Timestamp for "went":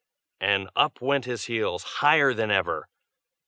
0.99-1.25